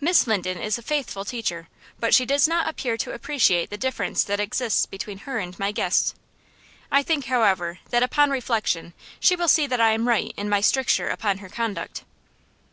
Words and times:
"Miss 0.00 0.28
Linden 0.28 0.58
is 0.58 0.78
a 0.78 0.82
faithful 0.82 1.24
teacher, 1.24 1.66
but 1.98 2.14
she 2.14 2.24
does 2.24 2.46
not 2.46 2.68
appear 2.68 2.96
to 2.98 3.10
appreciate 3.12 3.70
the 3.70 3.76
difference 3.76 4.22
that 4.22 4.38
exists 4.38 4.86
between 4.86 5.18
her 5.26 5.40
and 5.40 5.58
my 5.58 5.72
guests. 5.72 6.14
I 6.92 7.02
think, 7.02 7.24
however, 7.24 7.80
that 7.90 8.04
upon 8.04 8.30
reflection, 8.30 8.92
she 9.18 9.34
will 9.34 9.48
see 9.48 9.66
that 9.66 9.80
I 9.80 9.94
am 9.94 10.06
right 10.06 10.32
in 10.36 10.48
my 10.48 10.60
stricture 10.60 11.08
upon 11.08 11.38
her 11.38 11.48
conduct." 11.48 12.04